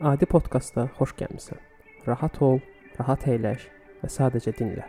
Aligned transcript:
Adi 0.00 0.26
podkastda 0.26 0.88
xoş 0.98 1.12
gəlmisən. 1.20 1.60
Rahat 2.06 2.40
ol, 2.42 2.58
rahat 2.98 3.28
əyləş 3.30 3.68
və 4.02 4.10
sadəcə 4.10 4.54
dinlə. 4.58 4.88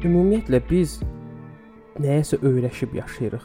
Ümumiyyətlə 0.00 0.62
biz 0.64 0.94
nəyəsə 2.00 2.38
öyrəşib 2.40 2.94
yaşayırıq. 2.96 3.42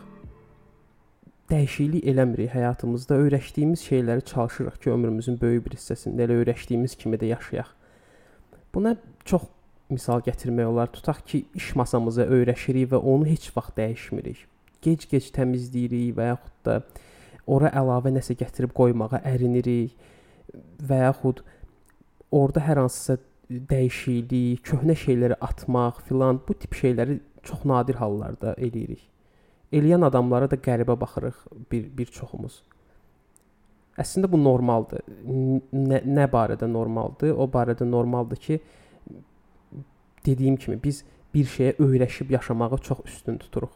Dəyişiklik 1.51 2.05
eləmirik 2.07 2.53
həyatımızda. 2.53 3.17
Öyrəşdiyimiz 3.25 3.83
şeyləri 3.83 4.23
çalışırıq 4.29 4.77
ki, 4.79 4.91
ömrümüzün 4.93 5.35
böyük 5.41 5.65
bir 5.65 5.75
hissəsində 5.75 6.23
elə 6.23 6.37
öyrəşdiyimiz 6.39 6.95
kimi 6.95 7.19
də 7.19 7.33
yaşayaq. 7.33 7.73
Buna 8.71 8.95
çox 9.25 9.49
misal 9.89 10.23
gətirmək 10.23 10.71
olar. 10.71 10.93
Tutaq 10.95 11.19
ki, 11.27 11.43
iş 11.59 11.73
masamıza 11.75 12.23
öyrəşirik 12.23 12.87
və 12.93 13.03
onu 13.03 13.27
heç 13.27 13.51
vaxt 13.57 13.75
dəyişmirik. 13.75 14.47
Gec-gec 14.79 15.27
təmizləyirik 15.35 16.15
və 16.15 16.31
yaxud 16.31 16.57
da 16.63 16.79
ora 17.51 17.75
əlavə 17.75 18.15
nəsə 18.15 18.39
gətirib 18.39 18.71
qoymağa 18.79 19.25
ərinirik 19.27 19.91
və 20.79 21.03
yaxud 21.03 21.43
orada 22.31 22.63
hər 22.63 22.85
hansısa 22.85 23.19
dəyişiklik, 23.49 24.63
köhnə 24.65 24.95
şeyləri 24.97 25.37
atmaq 25.41 26.01
filan 26.07 26.39
bu 26.47 26.53
tip 26.53 26.73
şeyləri 26.73 27.19
çox 27.45 27.65
nadir 27.65 27.99
hallarda 28.01 28.55
eləyirik. 28.57 29.03
Eləyən 29.73 30.05
adamlara 30.07 30.49
da 30.49 30.57
qəribə 30.57 30.95
baxırıq 30.99 31.43
bir 31.71 31.89
bir 31.97 32.11
çoxumuz. 32.17 32.63
Əslində 34.01 34.29
bu 34.31 34.39
normaldır. 34.41 35.03
Nə, 35.71 36.01
nə 36.03 36.25
barədə 36.31 36.67
normaldır? 36.67 37.31
O 37.31 37.47
barədə 37.51 37.87
normaldır 37.87 38.41
ki, 38.47 38.59
dediyim 40.25 40.57
kimi 40.57 40.79
biz 40.83 41.03
bir 41.33 41.45
şeyə 41.45 41.77
öyrəşib 41.79 42.31
yaşamağı 42.31 42.77
çox 42.77 43.05
üstün 43.05 43.37
tuturuq. 43.37 43.71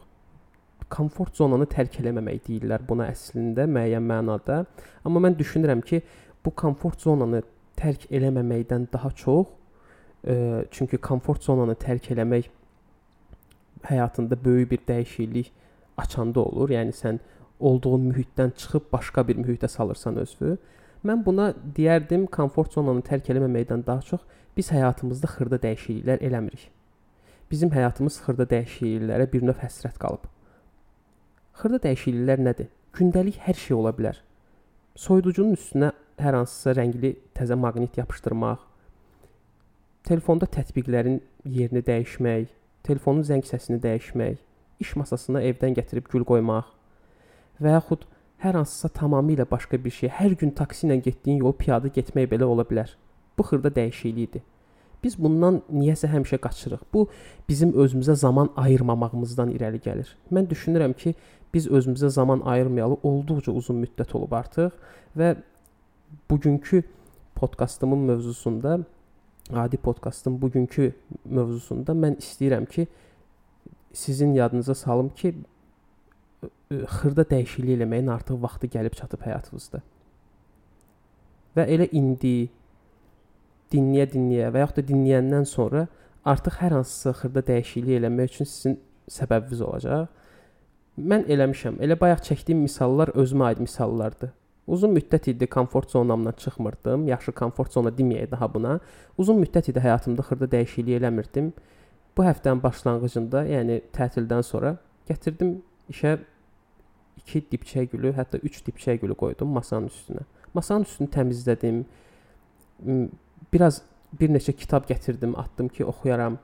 Komfort 0.90 1.36
zonanı 1.36 1.68
tərk 1.70 2.00
eləməmək 2.02 2.42
deyirlər 2.48 2.82
buna 2.88 3.06
əslində 3.12 3.68
müəyyən 3.70 4.04
mənada. 4.04 4.64
Amma 5.04 5.22
mən 5.22 5.38
düşünürəm 5.38 5.84
ki, 5.86 6.02
bu 6.44 6.50
komfort 6.50 7.00
zonanı 7.00 7.42
tərk 7.78 8.08
eləməməkdən 8.10 8.88
daha 8.92 9.10
çox 9.16 9.59
E, 10.26 10.64
çünki 10.70 10.98
komfort 10.98 11.42
zonanı 11.42 11.74
tərk 11.80 12.10
eləmək 12.12 12.50
həyatında 13.88 14.36
böyük 14.44 14.70
bir 14.70 14.80
dəyişiklik 14.88 15.52
açanda 15.96 16.40
olur. 16.40 16.70
Yəni 16.70 16.92
sən 16.96 17.20
olduğun 17.60 18.10
mühitdən 18.10 18.52
çıxıb 18.56 18.92
başqa 18.92 19.28
bir 19.28 19.36
mühitə 19.36 19.68
salırsan 19.68 20.16
özünü. 20.16 20.58
Mən 21.04 21.24
buna 21.24 21.52
deyərdim, 21.76 22.26
komfort 22.26 22.72
zonanı 22.72 23.00
tərk 23.06 23.30
eləməməkdən 23.32 23.86
daha 23.86 24.02
çox 24.02 24.20
biz 24.56 24.72
həyatımızda 24.72 25.30
xırda 25.36 25.60
dəyişikliklər 25.64 26.20
eləmirik. 26.28 26.68
Bizim 27.50 27.72
həyatımız 27.72 28.20
xırda 28.26 28.46
dəyişikliklərə 28.50 29.26
bir 29.32 29.46
növ 29.48 29.56
həsrət 29.62 29.96
qalıb. 30.02 30.26
Xırda 31.60 31.80
dəyişikliklər 31.86 32.44
nədir? 32.44 32.68
Gündəlik 32.96 33.40
hər 33.46 33.56
şey 33.56 33.76
ola 33.76 33.94
bilər. 33.96 34.20
Soyuducunun 34.96 35.56
üstünə 35.56 35.92
hər 36.20 36.36
hansısa 36.36 36.74
rəngli 36.76 37.14
təzə 37.36 37.56
maqnit 37.56 37.96
yapışdırmaq, 37.96 38.60
telefonda 40.10 40.48
tətbiqlərin 40.50 41.20
yerini 41.46 41.84
dəyişmək, 41.86 42.48
telefonun 42.86 43.22
zəng 43.28 43.44
səsini 43.46 43.78
dəyişmək, 43.82 44.40
iş 44.82 44.94
masasına 44.98 45.42
evdən 45.52 45.76
gətirib 45.78 46.08
gül 46.10 46.24
qoymaq 46.26 46.72
və 47.62 47.76
yaxud 47.76 48.08
hər 48.42 48.58
hansısa 48.58 48.90
tamamilə 48.96 49.46
başqa 49.50 49.78
bir 49.84 49.94
şey, 49.94 50.10
hər 50.16 50.34
gün 50.40 50.50
taksi 50.56 50.88
ilə 50.88 50.98
getdiyin 51.04 51.44
yolu 51.44 51.54
piyada 51.60 51.92
getmək 51.94 52.30
belə 52.32 52.48
ola 52.48 52.64
bilər. 52.66 52.90
Bu 53.38 53.46
xırda 53.46 53.70
dəyişiklikdir. 53.76 54.42
Biz 55.00 55.16
bundan 55.16 55.62
niyəsə 55.72 56.10
həmişə 56.12 56.40
qaçırıq. 56.44 56.82
Bu 56.92 57.06
bizim 57.48 57.72
özümüzə 57.72 58.16
zaman 58.20 58.50
ayırmamağımızdan 58.56 59.52
irəli 59.54 59.78
gəlir. 59.84 60.08
Mən 60.32 60.48
düşünürəm 60.50 60.96
ki, 60.96 61.14
biz 61.54 61.68
özümüzə 61.68 62.10
zaman 62.10 62.42
ayırmayalı 62.44 62.98
olduqca 63.02 63.52
uzun 63.52 63.80
müddət 63.84 64.16
olub 64.16 64.32
artıq 64.36 64.74
və 65.16 65.36
bugünkü 66.30 66.82
podkastımın 67.34 68.08
mövzusunda 68.10 68.80
adi 69.56 69.76
podkastın 69.76 70.36
bugünkü 70.42 70.92
mövzusunda 71.24 71.92
mən 71.92 72.18
istəyirəm 72.22 72.66
ki, 72.66 72.86
sizin 73.92 74.34
yadınıza 74.34 74.74
salım 74.74 75.08
ki, 75.08 75.34
xırda 76.70 77.24
dəyişiklik 77.30 77.78
eləməyin 77.78 78.10
artıq 78.14 78.38
vaxtı 78.42 78.70
gəlib 78.70 78.94
çatıb 78.94 79.24
həyatınızda. 79.26 79.82
Və 81.56 81.66
elə 81.66 81.88
indi 81.90 82.50
dinləyə-dinləyə 83.74 84.52
və 84.54 84.62
yaxud 84.64 84.80
da 84.80 84.86
dinləyəndən 84.92 85.46
sonra 85.50 85.86
artıq 86.24 86.60
hər 86.62 86.76
hansısa 86.78 87.14
xırda 87.22 87.42
dəyişiklik 87.50 87.98
eləmək 87.98 88.34
üçün 88.34 88.50
sizin 88.52 88.78
səbəbiniz 89.10 89.62
olacaq. 89.66 90.06
Mən 91.00 91.26
eləmişəm. 91.32 91.80
Elə 91.82 91.96
bayaq 92.00 92.22
çəkdiyim 92.28 92.62
misallar 92.66 93.10
özümə 93.18 93.50
aid 93.50 93.64
misallardır. 93.66 94.30
Uzun 94.70 94.94
müddət 94.94 95.30
idi 95.32 95.48
komfort 95.50 95.90
zonamdan 95.90 96.36
çıxmırdım. 96.38 97.08
Yaxşı 97.10 97.32
komfort 97.32 97.72
zona 97.72 97.90
deməyək 97.90 98.30
daha 98.30 98.48
buna. 98.54 98.78
Uzun 99.18 99.40
müddət 99.42 99.72
idi 99.72 99.82
həyatımda 99.82 100.22
xırda 100.28 100.50
dəyişiklik 100.54 101.00
eləmirdim. 101.00 101.52
Bu 102.16 102.26
həftənin 102.26 102.62
başlanğıcında, 102.62 103.44
yəni 103.50 103.80
tətildən 103.96 104.42
sonra 104.46 104.76
gətirdim 105.08 105.56
işə 105.90 106.18
2 107.26 107.42
dipçək 107.52 107.90
gülü, 107.92 108.12
hətta 108.16 108.40
3 108.42 108.60
dipçək 108.66 109.00
gülü 109.02 109.14
qoydum 109.18 109.50
masanın 109.54 109.90
üstünə. 109.90 110.24
Masanın 110.54 110.86
üstünü 110.88 111.10
təmizlədim. 111.14 111.82
Biraz 113.52 113.82
bir 114.20 114.30
neçə 114.32 114.54
kitab 114.56 114.88
gətirdim, 114.88 115.36
atdım 115.38 115.68
ki, 115.68 115.84
oxuyaram. 115.84 116.38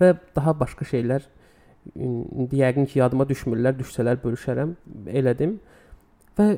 Və 0.00 0.14
daha 0.36 0.54
başqa 0.60 0.84
şeylər 0.88 1.24
indi 1.94 2.60
yəqin 2.60 2.88
ki, 2.88 2.98
yadıma 3.00 3.26
düşmürlər, 3.28 3.76
düşsələr 3.78 4.18
bölüşərəm, 4.22 4.74
elədim. 5.12 5.58
Və 6.38 6.48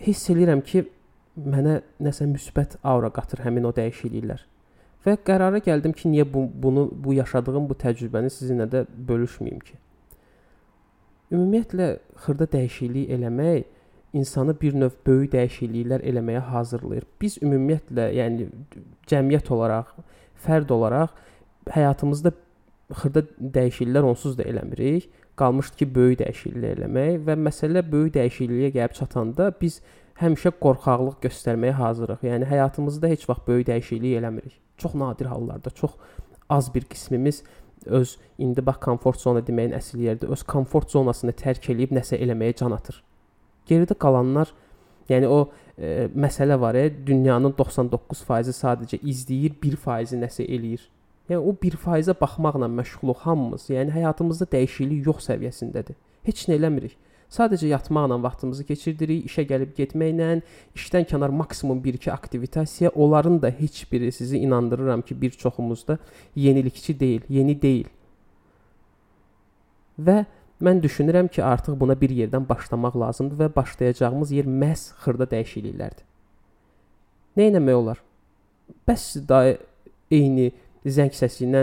hiss 0.00 0.30
eləyirəm 0.32 0.62
ki, 0.66 0.86
mənə 1.36 1.80
nəsə 2.02 2.26
müsbət 2.28 2.78
aura 2.82 3.10
qatır 3.14 3.44
həmin 3.46 3.68
o 3.68 3.72
dəyişikliklər. 3.76 4.42
Və 5.02 5.16
qərara 5.26 5.58
gəldim 5.64 5.94
ki, 5.96 6.08
niyə 6.12 6.26
bu, 6.32 6.46
bunu 6.62 6.86
bu 7.04 7.14
yaşadığım 7.16 7.68
bu 7.70 7.76
təcrübəni 7.78 8.30
sizinlə 8.30 8.68
də 8.70 8.84
bölüşməyim 9.08 9.60
ki. 9.66 9.78
Ümumiyyətlə 11.32 11.88
xırda 12.24 12.46
dəyişiklik 12.52 13.10
eləmək 13.16 13.64
insanı 14.12 14.54
bir 14.60 14.76
növ 14.76 14.94
böyük 15.06 15.32
dəyişikliklər 15.32 16.04
eləməyə 16.06 16.44
hazırlayır. 16.52 17.08
Biz 17.20 17.38
ümumiyyətlə, 17.42 18.08
yəni 18.18 18.48
cəmiyyət 19.10 19.50
olaraq, 19.56 19.94
fərd 20.44 20.70
olaraq 20.76 21.16
həyatımızda 21.72 22.34
xırda 22.92 23.24
dəyişikliklər 23.40 24.06
onsuz 24.12 24.36
da 24.38 24.46
eləmirik 24.46 25.08
qalmışdı 25.42 25.82
ki, 25.82 25.88
böyük 25.94 26.20
dəyişiklik 26.22 26.68
eləmək 26.76 27.18
və 27.26 27.36
məsələ 27.48 27.82
böyük 27.92 28.14
dəyişikliyə 28.16 28.72
gəlib 28.76 28.96
çatanda 28.98 29.50
biz 29.60 29.80
həmişə 30.22 30.54
qorxaqlıq 30.62 31.18
göstərməyə 31.26 31.74
hazırıq. 31.78 32.24
Yəni 32.28 32.48
həyatımızda 32.50 33.10
heç 33.12 33.28
vaxt 33.28 33.48
böyük 33.48 33.68
dəyişiklik 33.68 34.18
eləmirik. 34.20 34.56
Çox 34.78 34.94
nadir 34.94 35.26
hallarda, 35.26 35.70
çox 35.70 35.98
az 36.48 36.74
bir 36.74 36.84
qismimiz 36.92 37.42
öz 37.86 38.18
indi 38.38 38.66
bax 38.66 38.78
komfort 38.80 39.20
zona 39.20 39.42
deməyin 39.46 39.74
əsl 39.76 39.98
yeridir. 40.02 40.30
Öz 40.32 40.42
komfort 40.42 40.90
zonasını 40.90 41.34
tərk 41.38 41.70
eləyib 41.72 41.94
nəsə 41.96 42.18
eləməyə 42.22 42.56
can 42.62 42.74
atır. 42.76 43.02
Geridə 43.68 43.96
qalanlar 43.98 44.52
yəni 45.10 45.28
o 45.28 45.40
e, 45.78 46.08
məsələ 46.14 46.58
var, 46.60 46.78
e, 46.78 46.90
dünyanın 47.06 47.54
99%-i 47.58 48.54
sadəcə 48.56 49.00
izləyir, 49.02 49.56
1%-i 49.62 50.20
nəsə 50.22 50.46
eləyir. 50.46 50.86
Yəni 51.30 51.38
o 51.38 51.54
1%-ə 51.54 52.14
baxmaqla 52.20 52.68
məşğuluq 52.80 53.22
hamımız. 53.26 53.68
Yəni 53.70 53.94
həyatımızda 53.94 54.48
dəyişiklik 54.52 55.06
yox 55.06 55.28
səviyyəsindədir. 55.28 55.96
Heç 56.26 56.46
nə 56.50 56.58
eləmirik. 56.58 56.96
Sadəcə 57.32 57.70
yatmaqla 57.70 58.18
vaxtımızı 58.20 58.66
keçirdirik, 58.68 59.24
işə 59.30 59.46
gəlib 59.48 59.70
getməklə, 59.78 60.42
işdən 60.76 61.06
kənar 61.08 61.32
maksimum 61.32 61.78
1-2 61.80 62.10
aktivitasiya, 62.12 62.90
onların 62.90 63.38
da 63.42 63.48
heç 63.48 63.86
biri 63.92 64.12
sizi 64.12 64.38
inandırıram 64.38 65.02
ki, 65.02 65.20
bir 65.20 65.30
çoxumuzda 65.30 65.98
yenilikçi 66.36 66.98
deyil, 67.00 67.22
yeni 67.28 67.56
deyil. 67.62 67.88
Və 69.98 70.24
mən 70.60 70.82
düşünürəm 70.84 71.32
ki, 71.32 71.40
artıq 71.44 71.78
buna 71.80 71.96
bir 72.00 72.12
yerdən 72.12 72.44
başlamaq 72.48 72.98
lazımdır 73.00 73.40
və 73.46 73.48
başlayacağımız 73.56 74.32
yer 74.36 74.44
məhz 74.44 74.90
xırda 75.00 75.30
dəyişikliklərdir. 75.32 76.04
Nə 77.36 77.48
etmək 77.48 77.78
olar? 77.80 78.02
Bəs 78.88 79.06
da 79.28 79.40
eyni 80.12 80.52
zəng 80.86 81.14
səsi 81.14 81.46
ilə 81.46 81.62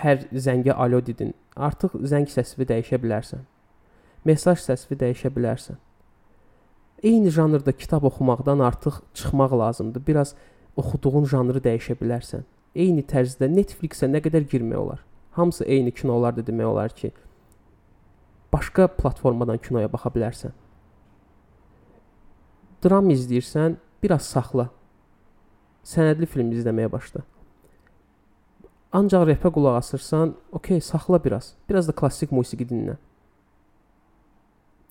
hər 0.00 0.26
zəngə 0.32 0.74
alo 0.76 1.00
dedin. 1.04 1.34
Artıq 1.56 1.98
zəng 2.06 2.28
səsini 2.30 2.66
dəyişə 2.68 3.00
bilərsən. 3.02 3.44
Mesaj 4.24 4.60
səsini 4.64 4.98
dəyişə 5.00 5.32
bilərsən. 5.34 5.76
eyni 7.02 7.30
janrda 7.30 7.72
kitab 7.72 8.02
oxumaqdan 8.04 8.58
artıq 8.58 8.94
çıxmaq 9.14 9.52
lazımdır. 9.58 10.06
Biraz 10.06 10.34
oxuduğun 10.76 11.24
janrı 11.24 11.60
dəyişə 11.64 11.96
bilərsən. 12.00 12.42
Eyni 12.74 13.02
tərzdə 13.02 13.48
Netflix-ə 13.48 14.06
nə 14.06 14.20
qədər 14.20 14.44
girmək 14.50 14.78
olar? 14.78 15.00
Hamısı 15.30 15.64
eyni 15.64 15.92
kinolardır 15.92 16.46
demək 16.46 16.66
olar 16.66 16.88
ki. 16.88 17.12
Başqa 18.52 18.86
platformadan 18.86 19.58
kinoya 19.58 19.92
baxa 19.92 20.10
bilərsən. 20.10 20.52
Dram 22.84 23.10
izləyirsən, 23.10 23.76
biraz 24.02 24.22
saxla. 24.22 24.70
Sənədli 25.84 26.26
film 26.26 26.52
izləməyə 26.52 26.92
başla. 26.92 27.24
Ancaq 28.92 29.28
repə 29.28 29.52
qulaq 29.54 29.76
asırsan, 29.78 30.34
okey, 30.52 30.80
saxla 30.80 31.20
biraz. 31.24 31.52
Biraz 31.68 31.88
da 31.88 31.92
klassik 31.92 32.32
musiqi 32.32 32.66
dinlə. 32.66 32.96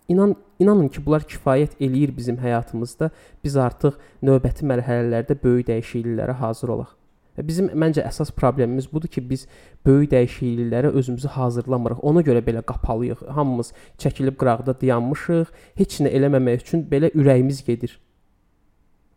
İnan 0.10 0.36
inanın 0.60 0.88
ki, 0.88 1.04
bunlar 1.06 1.26
kifayət 1.28 1.76
eləyir 1.84 2.16
bizim 2.18 2.38
həyatımızda. 2.40 3.12
Biz 3.44 3.58
artıq 3.60 4.00
növbəti 4.24 4.66
mərhələlərdə 4.72 5.36
böyük 5.44 5.68
dəyişikliklərə 5.68 6.38
hazır 6.40 6.74
olaq. 6.78 6.96
Və 7.38 7.46
bizim 7.48 7.68
məncə 7.76 8.04
əsas 8.08 8.32
problemimiz 8.36 8.88
budur 8.92 9.12
ki, 9.12 9.22
biz 9.30 9.46
böyük 9.86 10.10
dəyişikliklərə 10.16 10.94
özümüzü 10.96 11.28
hazırlamırıq. 11.36 12.00
Ona 12.04 12.24
görə 12.24 12.42
belə 12.44 12.64
qapalıyıq. 12.72 13.28
Hamımız 13.36 13.74
çəkilib 14.00 14.40
qırağda 14.40 14.80
dayanmışıq. 14.82 15.52
Heç 15.80 16.00
nə 16.04 16.12
eləməmək 16.16 16.64
üçün 16.64 16.88
belə 16.88 17.12
ürəyimiz 17.12 17.62
gedir. 17.68 18.00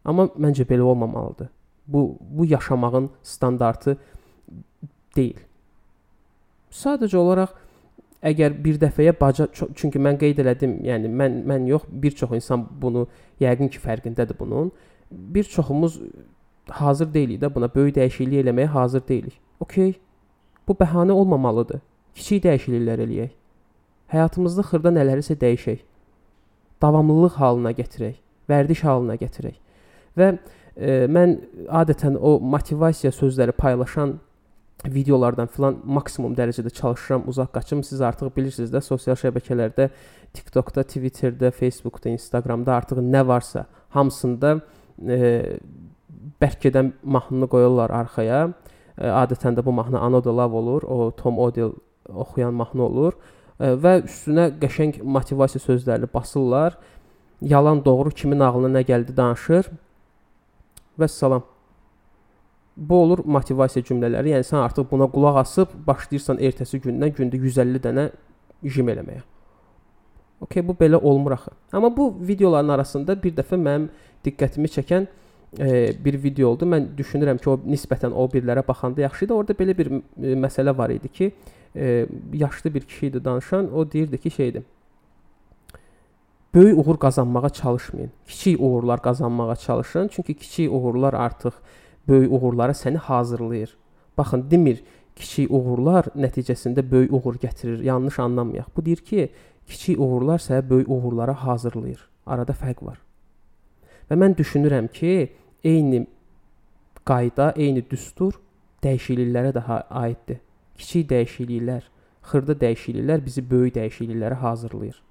Amma 0.05 0.26
məncə 0.35 0.67
belə 0.67 0.82
olmamalıdır. 0.82 1.49
Bu 1.87 2.19
bu 2.20 2.46
yaşamağın 2.46 3.11
standartı 3.23 3.96
deyil. 5.16 5.40
Sadəcə 6.72 7.16
olaraq 7.20 7.54
əgər 8.22 8.54
bir 8.64 8.78
dəfəyə 8.81 9.14
baca 9.19 9.49
çünki 9.52 10.00
mən 10.00 10.19
qeyd 10.20 10.40
elədim, 10.44 10.78
yəni 10.87 11.10
mən 11.10 11.43
mən 11.49 11.66
yox, 11.69 11.88
bir 11.90 12.14
çox 12.16 12.32
insan 12.38 12.64
bunu 12.82 13.06
yəqin 13.43 13.70
ki, 13.72 13.82
fərqindədir 13.82 14.38
bunun. 14.38 14.70
Bir 15.10 15.44
çoxumuz 15.44 16.00
hazır 16.69 17.14
deyilik 17.14 17.43
də 17.43 17.54
buna 17.54 17.69
böyük 17.75 17.96
dəyişiklik 17.96 18.44
eləməyə 18.44 18.66
hazır 18.66 19.02
deyilik. 19.08 19.38
Okay. 19.60 19.94
Bu 20.69 20.76
bəhanə 20.78 21.12
olmamalıdır. 21.12 21.81
Kiçik 22.14 22.44
dəyişikliklər 22.44 23.02
eləyək. 23.06 23.32
Həyatımızda 24.12 24.62
xırda 24.69 24.93
nələrisə 24.94 25.37
dəyişək. 25.40 25.81
Davamlılıq 26.82 27.38
halına 27.40 27.72
gətirək, 27.78 28.16
vərdiş 28.50 28.82
halına 28.84 29.16
gətirək. 29.20 29.56
Və 30.19 30.28
e, 30.76 31.06
mən 31.08 31.38
adətən 31.69 32.19
o 32.20 32.38
motivasiya 32.40 33.12
sözləri 33.14 33.54
paylaşan 33.56 34.19
videolardan 34.90 35.50
filan 35.52 35.79
maksimum 35.84 36.34
dərəcədə 36.37 36.73
çalışıram, 36.75 37.26
uzaq 37.31 37.52
qaçım. 37.55 37.82
Siz 37.87 38.00
artıq 38.02 38.32
bilirsiniz 38.37 38.73
də 38.73 38.82
sosial 38.82 39.17
şəbəkələrdə, 39.19 39.88
TikTokda, 40.34 40.84
Twitterdə, 40.90 41.52
Facebookda, 41.55 42.11
Instagramda 42.17 42.75
artıq 42.76 43.02
nə 43.05 43.23
varsa 43.26 43.67
hamısında 43.94 44.56
e, 45.06 45.58
bərkədən 46.43 46.93
mahnını 47.02 47.49
qoyurlar 47.52 47.94
arxaya. 48.02 48.49
E, 48.99 49.06
adətən 49.06 49.58
də 49.58 49.64
bu 49.64 49.75
mahnı 49.76 50.00
Anoda 50.00 50.34
Love 50.37 50.56
olur, 50.56 50.82
o 50.82 51.11
Tom 51.11 51.38
Odell 51.38 51.73
oxuyan 52.08 52.55
mahnı 52.55 52.82
olur 52.82 53.14
e, 53.61 53.75
və 53.78 54.00
üstünə 54.06 54.50
qəşəng 54.62 55.02
motivasiya 55.02 55.62
sözlərini 55.62 56.11
basırlar. 56.14 56.78
Yalan 57.43 57.85
doğru 57.85 58.11
kimin 58.11 58.40
ağlına 58.40 58.78
nə 58.81 58.85
gəldi 58.87 59.17
danışır. 59.17 59.70
Və 60.99 61.08
salam 61.08 61.43
bu 62.77 63.03
olur 63.03 63.25
motivasiya 63.25 63.85
cümlələri. 63.85 64.33
Yəni 64.37 64.47
sən 64.47 64.63
artıq 64.63 64.89
buna 64.91 65.09
qulaq 65.13 65.41
asıb 65.43 65.75
başlayırsan 65.87 66.41
ertəsi 66.41 66.81
gündən 66.85 67.13
gündə 67.17 67.41
150 67.41 67.83
dənə 67.85 68.09
jim 68.65 68.89
eləməyə. 68.89 69.23
Okay, 70.43 70.63
bu 70.67 70.75
belə 70.75 70.97
olmur 70.97 71.37
axı. 71.37 71.51
Amma 71.73 71.97
bu 71.97 72.15
videoların 72.21 72.69
arasında 72.75 73.15
bir 73.23 73.35
dəfə 73.37 73.59
mənim 73.61 73.89
diqqətimi 74.25 74.71
çəkən 74.75 75.07
e, 75.59 75.93
bir 76.05 76.19
video 76.23 76.49
oldu. 76.51 76.67
Mən 76.67 76.89
düşünürəm 76.99 77.39
ki, 77.39 77.51
o 77.51 77.59
nisbətən 77.63 78.15
o 78.15 78.27
birlərə 78.33 78.65
baxanda 78.67 79.05
yaxşı 79.05 79.29
idi. 79.29 79.37
Orada 79.37 79.55
belə 79.59 79.77
bir 79.79 79.93
e, 79.93 80.35
məsələ 80.43 80.77
var 80.79 80.91
idi 80.91 81.09
ki, 81.09 81.33
e, 81.77 82.07
yaşlı 82.33 82.75
bir 82.75 82.81
kişi 82.81 83.07
idi 83.07 83.25
danışan. 83.25 83.75
O 83.75 83.93
deyirdi 83.93 84.19
ki, 84.19 84.31
şeydir. 84.31 84.63
Böyük 86.55 86.79
uğur 86.79 86.99
qazanmağa 86.99 87.49
çalışmayın. 87.49 88.11
Kiçik 88.27 88.61
uğurlar 88.61 89.03
qazanmağa 89.03 89.57
çalışın. 89.57 90.09
Çünki 90.09 90.35
kiçik 90.35 90.73
uğurlar 90.73 91.15
artıq 91.15 91.53
böyük 92.08 92.32
uğurlara 92.32 92.72
səni 92.72 92.96
hazırlayır. 92.96 93.76
Baxın, 94.19 94.50
demir 94.50 94.82
kiçik 95.16 95.50
uğurlar 95.50 96.10
nəticəsində 96.16 96.84
böyük 96.90 97.12
uğur 97.12 97.37
gətirir. 97.43 97.82
Yanlış 97.84 98.19
anlamayaq. 98.19 98.66
Bu 98.76 98.84
deyir 98.84 98.96
ki, 98.96 99.31
kiçik 99.66 100.00
uğurlar 100.00 100.38
səni 100.38 100.70
böyük 100.70 100.88
uğurlara 100.88 101.34
hazırlayır. 101.34 102.08
Arada 102.26 102.52
fərq 102.52 102.84
var. 102.87 102.99
Və 104.10 104.19
mən 104.19 104.37
düşünürəm 104.38 104.88
ki, 104.93 105.32
eyni 105.64 106.06
qayda, 107.06 107.52
eyni 107.56 107.84
düstur 107.90 108.38
dəyişikliklərə 108.82 109.54
də 109.56 109.62
aiddir. 109.90 110.40
Kiçik 110.78 111.08
dəyişikliklər, 111.10 111.82
xırda 112.31 112.56
dəyişikliklər 112.64 113.25
bizi 113.25 113.44
böyük 113.50 113.76
dəyişikliklərə 113.76 114.38
hazırlayır. 114.43 115.02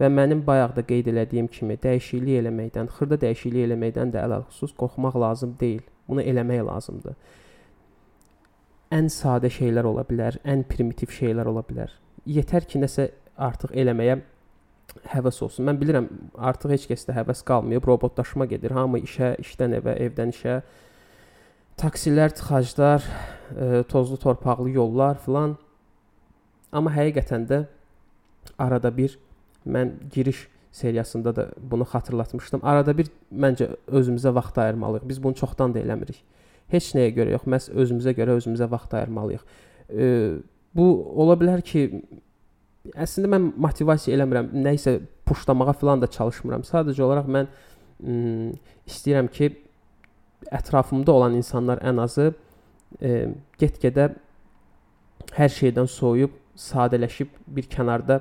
Və 0.00 0.10
mənim 0.12 0.42
bayaq 0.44 0.74
da 0.76 0.84
qeyd 0.84 1.08
elədiyim 1.12 1.48
kimi 1.48 1.78
dəyişiklik 1.80 2.42
eləməkdən, 2.42 2.90
xırda 2.98 3.16
dəyişiklik 3.22 3.64
eləməkdən 3.70 4.12
də 4.12 4.24
ələlxüsus 4.26 4.74
qorxmaq 4.76 5.16
lazım 5.22 5.56
deyil. 5.60 5.84
Bunu 6.08 6.22
eləmək 6.22 6.62
lazımdır. 6.66 7.16
Ən 8.94 9.08
sadə 9.10 9.48
şeylər 9.50 9.88
ola 9.88 10.04
bilər, 10.06 10.36
ən 10.44 10.62
primitiv 10.68 11.10
şeylər 11.16 11.48
ola 11.50 11.64
bilər. 11.66 11.94
Yetər 12.28 12.68
ki, 12.68 12.78
nəsə 12.84 13.08
artıq 13.48 13.72
eləməyə 13.74 14.20
həvəs 15.10 15.40
olsun. 15.42 15.66
Mən 15.66 15.80
bilirəm, 15.80 16.06
artıq 16.38 16.74
heç 16.76 16.86
kəsdə 16.92 17.16
həvəs 17.16 17.42
qalmayıb, 17.48 17.88
robotlaşma 17.88 18.46
gedir. 18.52 18.76
Hamı 18.76 19.00
işə, 19.06 19.34
işdən 19.42 19.78
evə, 19.80 19.96
evdən 20.06 20.32
işə. 20.36 20.60
Taksilər, 21.80 22.32
tıxaclar, 22.36 23.04
e, 23.52 23.82
tozlu 23.88 24.16
torpaqlı 24.20 24.76
yollar 24.76 25.18
filan. 25.24 25.56
Amma 26.72 26.92
həqiqətən 26.94 27.48
də 27.50 27.64
arada 28.58 28.92
bir 28.96 29.18
Mən 29.66 29.92
giriş 30.12 30.46
seriyasında 30.72 31.36
da 31.36 31.48
bunu 31.58 31.82
xatırlatmışdım. 31.82 32.60
Arada 32.62 32.92
bir 32.98 33.08
məncə 33.32 33.70
özümüzə 33.88 34.34
vaxt 34.34 34.58
ayırmalıyıq. 34.58 35.08
Biz 35.08 35.22
bunu 35.22 35.34
çoxdan 35.34 35.74
da 35.74 35.80
eləmirik. 35.80 36.20
Heç 36.68 36.92
nəyə 36.94 37.14
görə 37.16 37.32
yox, 37.36 37.46
məhz 37.48 37.68
özümüzə 37.72 38.12
görə 38.18 38.36
özümüzə 38.40 38.70
vaxt 38.70 38.94
ayırmalıyıq. 38.94 39.44
E, 39.90 40.06
bu 40.76 40.86
ola 41.22 41.36
bilər 41.40 41.62
ki, 41.64 42.02
əslində 42.94 43.30
mən 43.32 43.50
motivasiya 43.56 44.16
eləmirəm, 44.18 44.50
nə 44.52 44.74
isə 44.76 44.98
puşlamağa 45.26 45.72
falan 45.80 46.02
da 46.02 46.10
çalışmıram. 46.18 46.66
Sadəcə 46.66 47.02
olaraq 47.06 47.30
mən 47.38 47.48
ım, 48.04 48.52
istəyirəm 48.86 49.30
ki, 49.32 49.52
ətrafımda 50.52 51.10
olan 51.10 51.40
insanlar 51.40 51.80
ən 51.80 52.02
azı 52.02 52.32
e, 53.00 53.28
get-gedə 53.58 54.10
hər 55.36 55.52
şeydən 55.52 55.88
soyuyub, 55.90 56.34
sadələşib 56.56 57.32
bir 57.56 57.66
kənarda 57.72 58.20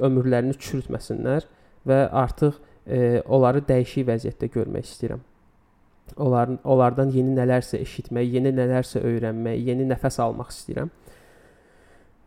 ömürlərini 0.00 0.56
çürütməsinlər 0.58 1.46
və 1.88 1.98
artıq 2.22 2.56
e, 2.86 3.20
onları 3.26 3.62
dəyişik 3.68 4.08
vəziyyətdə 4.08 4.48
görmək 4.54 4.88
istəyirəm. 4.88 5.22
Onların 6.16 6.58
onlardan 6.68 7.12
yeni 7.14 7.34
nələrsə 7.36 7.80
eşitmək, 7.82 8.26
yeni 8.36 8.52
nələrsə 8.56 9.00
öyrənmək, 9.06 9.60
yeni 9.68 9.86
nəfəs 9.88 10.18
almaq 10.22 10.52
istəyirəm. 10.52 10.90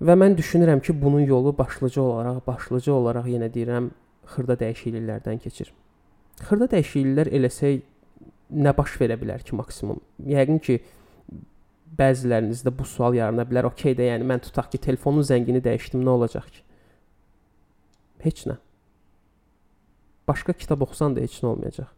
Və 0.06 0.16
mən 0.20 0.36
düşünürəm 0.36 0.82
ki, 0.84 0.96
bunun 1.02 1.24
yolu 1.24 1.54
başlıca 1.58 2.02
olaraq, 2.02 2.42
başlıca 2.48 2.94
olaraq 2.94 3.30
yenə 3.32 3.52
deyirəm, 3.54 3.92
xırda 4.34 4.58
dəyişikliklərdən 4.64 5.40
keçir. 5.44 5.72
Xırda 6.44 6.68
dəyişikliklər 6.74 7.32
eləsək 7.38 7.84
nə 8.66 8.74
baş 8.76 8.98
verə 9.02 9.18
bilər 9.22 9.46
ki, 9.46 9.56
maksimum? 9.56 10.02
Yəqin 10.28 10.60
ki, 10.66 10.80
bəzilərinizdə 12.00 12.74
bu 12.76 12.88
sual 12.90 13.16
yarana 13.16 13.46
bilər. 13.48 13.70
Okay 13.72 13.96
də, 13.96 14.10
yəni 14.12 14.28
mən 14.28 14.44
tutaq 14.44 14.72
ki, 14.74 14.82
telefonun 14.90 15.24
zəngini 15.26 15.62
dəyişdim, 15.64 16.04
nə 16.04 16.18
olacaq 16.18 16.50
ki? 16.52 16.64
Heç 18.26 18.46
nə. 18.50 18.58
Başqa 20.28 20.54
kitab 20.58 20.82
oxusan 20.82 21.14
da 21.16 21.22
heç 21.22 21.38
nə 21.44 21.52
olmayacaq. 21.54 21.90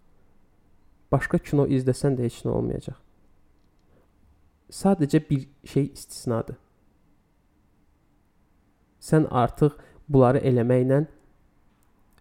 Başqa 1.12 1.39
kino 1.39 1.63
izləsən 1.72 2.17
də 2.19 2.25
heç 2.27 2.41
nə 2.43 2.51
olmayacaq. 2.51 2.98
Sadəcə 4.67 5.22
bir 5.29 5.46
şey 5.63 5.86
istisnadır. 5.93 6.57
Sən 9.00 9.29
artıq 9.31 9.77
bunları 10.12 10.41
eləməklə 10.50 11.05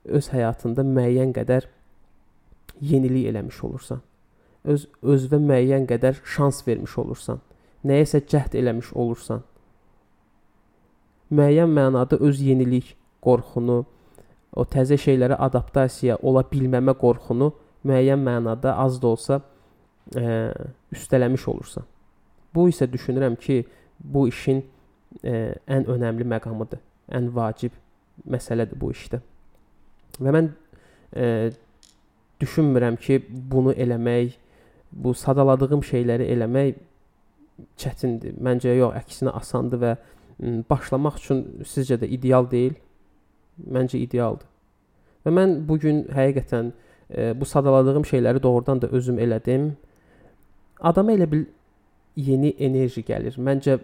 öz 0.07 0.29
həyatında 0.31 0.85
müəyyən 0.87 1.35
qədər 1.35 1.67
yenilik 2.81 3.27
eləmiş 3.33 3.59
olursan. 3.67 4.05
Öz 4.65 4.87
özünə 5.03 5.43
müəyyən 5.49 5.91
qədər 5.91 6.23
şans 6.23 6.63
vermiş 6.69 6.95
olursan. 7.03 7.43
Nəyəsə 7.83 8.23
cəhd 8.31 8.55
eləmiş 8.63 8.93
olursan. 8.95 9.43
Müəyyən 11.31 11.75
mənada 11.75 12.23
öz 12.23 12.39
yenilik, 12.39 12.95
qorxunu, 13.23 13.83
o 14.57 14.65
təzə 14.65 14.99
şeylərə 15.01 15.39
adaptasiya 15.47 16.19
ola 16.23 16.43
bilməmə 16.51 16.97
qorxunu 16.99 17.53
müəyyən 17.87 18.23
mənada 18.25 18.77
az 18.83 18.99
da 19.03 19.13
olsa 19.13 19.41
ə, 19.41 20.53
üstələmiş 20.95 21.47
olursan. 21.53 21.85
Bu 22.55 22.69
isə 22.73 22.89
düşünürəm 22.91 23.37
ki, 23.41 23.63
bu 24.01 24.27
işin 24.31 24.63
ə, 25.23 25.57
ən 25.69 25.89
önəmli 25.93 26.27
məqamıdır. 26.33 26.81
Ən 27.13 27.31
vacib 27.35 27.77
məsələdir 28.25 28.79
bu 28.81 28.91
işdə. 28.95 29.21
Və 30.23 30.33
mən 30.33 30.51
e, 31.13 31.51
düşünmürəm 32.41 32.97
ki, 33.01 33.21
bunu 33.51 33.75
eləmək, 33.77 34.37
bu 34.93 35.13
sadaladığım 35.15 35.83
şeyləri 35.85 36.29
eləmək 36.33 36.79
çətindir. 37.81 38.37
Məncə 38.41 38.73
yox, 38.77 38.97
əksinə 39.03 39.35
asandır 39.37 39.83
və 39.83 39.95
başlamaq 40.71 41.21
üçün 41.21 41.45
sizcə 41.65 42.01
də 42.01 42.09
ideal 42.13 42.49
deyil? 42.51 42.77
Məncə 43.63 43.99
idealdır. 44.03 44.47
Və 45.27 45.33
mən 45.35 45.57
bu 45.67 45.79
gün 45.83 46.05
həqiqətən 46.15 46.71
e, 47.11 47.33
bu 47.41 47.45
sadaladığım 47.45 48.05
şeyləri 48.05 48.43
doğrudan 48.43 48.83
da 48.83 48.91
özüm 48.95 49.19
elədim. 49.19 49.71
Adama 50.81 51.13
elə 51.17 51.31
bil 51.31 51.45
yeni 52.17 52.53
enerji 52.59 53.03
gəlir. 53.07 53.39
Məncə 53.39 53.79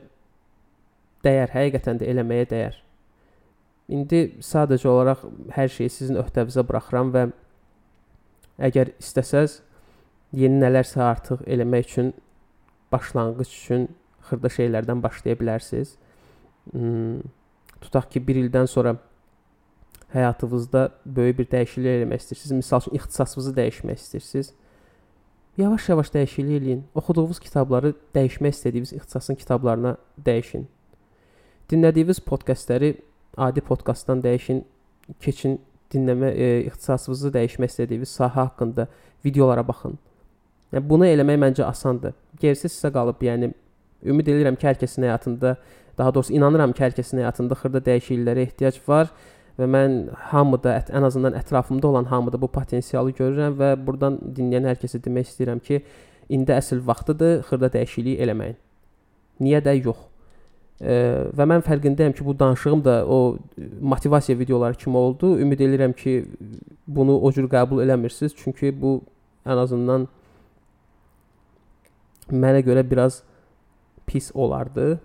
dəyər, 1.24 1.52
həqiqətən 1.54 2.02
də 2.02 2.08
eləməyə 2.12 2.48
dəyər. 2.50 2.78
İndi 3.92 4.22
sadəcə 4.44 4.88
olaraq 4.88 5.24
hər 5.56 5.70
şeyi 5.72 5.90
sizin 5.90 6.20
öhdənizə 6.22 6.64
buraxıram 6.68 7.10
və 7.14 7.26
əgər 8.62 8.94
istəsəz 9.02 9.58
yeni 10.36 10.60
nələrsə 10.62 11.02
artıq 11.04 11.42
eləmək 11.46 11.88
üçün 11.88 12.12
başlanğıc 12.92 13.48
üçün 13.48 13.88
xırda 14.28 14.48
şeylərdən 14.52 15.02
başlaya 15.02 15.36
bilərsiniz. 15.40 15.96
Hmm, 16.72 17.20
tutaq 17.82 18.08
ki, 18.12 18.22
1 18.28 18.40
ildən 18.44 18.70
sonra 18.70 18.94
həyatınızda 20.12 20.90
böyük 21.06 21.38
bir 21.38 21.46
dəyişiklik 21.52 21.96
eləmək 21.96 22.22
istəyirsiniz. 22.22 22.60
Məsəl 22.60 22.84
üçün 22.84 22.98
ixtisasınızı 22.98 23.54
dəyişmək 23.56 24.02
istəyirsiniz. 24.02 24.52
Yavaş-yavaş 25.58 26.12
dəyişiklik 26.14 26.60
eləyin. 26.60 26.82
Oxuduğunuz 26.94 27.40
kitabları 27.40 27.94
dəyişmək 28.14 28.54
istədiyiniz 28.56 28.92
ixtisasın 28.92 29.34
kitablarına 29.40 29.96
dəyişin. 30.26 30.64
Dinlədiyiniz 31.70 32.20
podkastları 32.24 32.94
adi 33.36 33.60
podkastdan 33.60 34.22
dəyişin, 34.24 34.64
keçin 35.20 35.58
dinləmə 35.92 36.32
e, 36.32 36.48
ixtisasınızı 36.68 37.32
dəyişmək 37.36 37.72
istədiyiniz 37.72 38.16
sahə 38.18 38.46
haqqında 38.46 38.88
videolara 39.24 39.64
baxın. 39.68 39.98
Yəni 40.72 40.88
bunu 40.88 41.06
eləmək 41.08 41.40
məncə 41.40 41.64
asandır. 41.68 42.16
Gerisi 42.40 42.68
sizə 42.68 42.92
qalıb. 42.92 43.20
Yəni 43.20 43.52
ümid 44.04 44.28
edirəm 44.32 44.56
ki, 44.56 44.66
hər 44.66 44.80
kəsin 44.80 45.04
həyatında, 45.04 45.56
daha 45.98 46.14
doğrusu 46.14 46.32
inanıram 46.32 46.72
ki, 46.72 46.84
hər 46.84 46.96
kəsin 46.96 47.20
həyatında 47.20 47.56
xırda 47.60 47.84
dəyişikliklərə 47.88 48.48
ehtiyac 48.48 48.80
var 48.88 49.12
və 49.58 49.68
mən 49.68 49.98
hamıda, 50.30 50.78
ən 50.92 51.06
azından 51.06 51.36
ətrafımda 51.38 51.86
olan 51.86 52.08
hamıda 52.10 52.40
bu 52.40 52.48
potensialı 52.48 53.12
görürəm 53.18 53.58
və 53.58 53.74
burdan 53.86 54.18
dinləyən 54.36 54.70
hər 54.70 54.80
kəsə 54.80 55.02
demək 55.04 55.28
istəyirəm 55.28 55.60
ki, 55.64 55.82
indi 56.32 56.54
əsl 56.54 56.80
vaxtıdır 56.86 57.42
xırda 57.48 57.72
dəyişiklik 57.76 58.22
eləməyin. 58.24 58.56
Niyə 59.42 59.60
də 59.64 59.76
yox. 59.82 60.00
E, 60.80 60.94
və 61.36 61.46
mən 61.48 61.64
fərqindəyəm 61.66 62.14
ki, 62.16 62.24
bu 62.24 62.34
danışığım 62.38 62.84
da 62.84 62.96
o 63.06 63.36
motivasiya 63.80 64.38
videoları 64.38 64.74
kimi 64.74 64.96
oldu. 64.96 65.36
Ümid 65.38 65.60
edirəm 65.60 65.92
ki, 65.92 66.24
bunu 66.86 67.18
o 67.20 67.32
cür 67.32 67.48
qəbul 67.50 67.84
eləmirsiniz, 67.84 68.34
çünki 68.36 68.72
bu 68.80 69.00
ən 69.46 69.62
azından 69.62 70.08
mənə 72.32 72.64
görə 72.64 72.84
biraz 72.90 73.22
pis 74.06 74.30
olardı. 74.34 75.00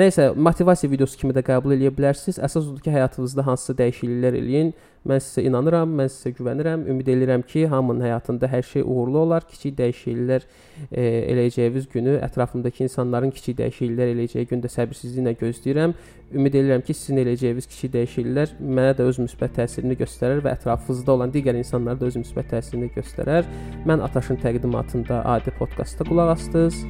Nəysə, 0.00 0.30
motivasiya 0.32 0.88
videosu 0.88 1.18
kimi 1.20 1.34
də 1.36 1.42
qəbul 1.44 1.74
eləyə 1.74 1.90
bilərsiniz. 1.92 2.38
Əsas 2.40 2.64
odur 2.70 2.80
ki, 2.80 2.88
həyatınızda 2.94 3.42
hansısa 3.44 3.74
dəyişikliklər 3.76 4.38
eləyin. 4.38 4.70
Mən 5.10 5.20
sizə 5.20 5.42
inanıram, 5.44 5.92
mən 5.98 6.08
sizə 6.14 6.32
güvənirəm. 6.38 6.86
Ümid 6.88 7.10
edirəm 7.12 7.44
ki, 7.44 7.66
hamının 7.68 8.06
həyatında 8.06 8.48
hər 8.48 8.64
şey 8.70 8.86
uğurlu 8.86 9.20
olar. 9.26 9.44
Kiçik 9.50 9.76
dəyişikliklər 9.76 10.46
e, 10.88 11.04
eləyəcəyiniz 11.34 11.90
günü, 11.92 12.16
ətrafımdakı 12.30 12.86
insanların 12.86 13.34
kiçik 13.36 13.58
dəyişikliklər 13.60 14.14
eləyəcəyi 14.14 14.48
gündə 14.54 14.72
səbirsizliklə 14.72 15.36
gözləyirəm. 15.42 15.96
Ümid 16.32 16.58
edirəm 16.62 16.86
ki, 16.86 16.96
sizin 16.96 17.20
eləyəcəyiniz 17.26 17.68
kiçik 17.68 17.92
dəyişikliklər 17.98 18.56
mənə 18.62 18.96
də 18.96 19.04
öz 19.10 19.20
müsbət 19.26 19.58
təsirini 19.60 20.00
göstərər 20.00 20.40
və 20.46 20.56
ətrafınızda 20.56 21.16
olan 21.18 21.36
digər 21.36 21.60
insanlara 21.60 22.00
da 22.00 22.08
öz 22.08 22.22
müsbət 22.24 22.54
təsirini 22.56 22.88
göstərər. 22.96 23.48
Mən 23.84 24.08
Ataşın 24.08 24.40
təqdimatında 24.40 25.24
adi 25.36 25.52
podkastda 25.60 26.08
qulaq 26.08 26.38
asdınız. 26.38 26.84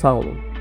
Sağ 0.00 0.20
olun. 0.24 0.55